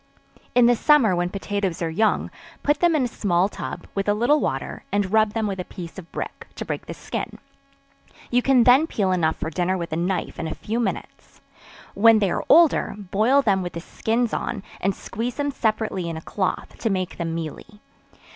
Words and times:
In 0.55 0.65
the 0.65 0.75
summer 0.75 1.15
when 1.15 1.29
potatoes 1.29 1.79
are 1.83 1.89
young, 1.91 2.31
put 2.63 2.79
them 2.79 2.95
in 2.95 3.03
a 3.03 3.07
small 3.07 3.47
tub, 3.47 3.85
with 3.93 4.09
a 4.09 4.15
little 4.15 4.39
water, 4.39 4.83
and 4.91 5.13
rub 5.13 5.33
them 5.33 5.45
with 5.45 5.59
a 5.59 5.63
piece 5.63 5.99
of 5.99 6.11
brick, 6.11 6.47
to 6.55 6.65
break 6.65 6.87
the 6.87 6.95
skin; 6.95 7.37
you 8.31 8.41
can 8.41 8.63
then 8.63 8.87
peel 8.87 9.11
enough 9.11 9.35
for 9.35 9.51
dinner 9.51 9.77
with 9.77 9.93
a 9.93 9.95
knife 9.95 10.39
in 10.39 10.47
a 10.47 10.55
few 10.55 10.79
minutes. 10.79 11.39
When 11.93 12.17
they 12.17 12.31
are 12.31 12.43
older, 12.49 12.95
boil 12.97 13.43
them 13.43 13.61
with 13.61 13.73
the 13.73 13.79
skins 13.79 14.33
on, 14.33 14.63
and 14.79 14.95
squeeze 14.95 15.35
them 15.35 15.51
separately 15.51 16.09
in 16.09 16.17
a 16.17 16.21
cloth, 16.21 16.79
to 16.79 16.89
make 16.89 17.17
them 17.17 17.35
mealy. 17.35 17.79